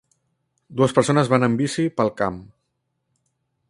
Dues 0.79 0.95
persones 0.99 1.29
van 1.35 1.49
en 1.49 1.59
bici 1.61 1.87
pel 2.01 2.13
camp. 2.23 2.43